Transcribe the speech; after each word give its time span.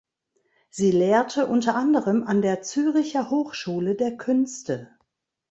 Sie 0.71 0.89
lehrte 0.89 1.45
unter 1.45 1.75
anderem 1.75 2.23
an 2.23 2.41
der 2.41 2.63
Züricher 2.63 3.29
Hochschule 3.29 3.93
der 3.93 4.17
Künste. 4.17 4.95